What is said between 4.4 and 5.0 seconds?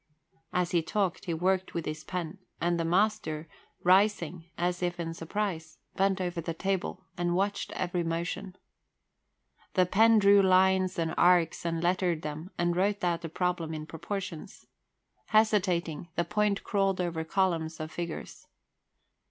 as if